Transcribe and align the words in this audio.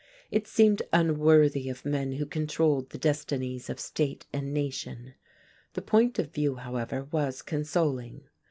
It 0.31 0.47
seemed 0.47 0.81
unworthy 0.91 1.69
of 1.69 1.85
men 1.85 2.13
who 2.13 2.25
controlled 2.25 2.89
the 2.89 2.97
destinies 2.97 3.69
of 3.69 3.79
state 3.79 4.25
and 4.33 4.51
nation. 4.51 5.13
The 5.73 5.83
point 5.83 6.17
of 6.17 6.33
view, 6.33 6.55
however, 6.55 7.03
was 7.11 7.43
consoling. 7.43 8.23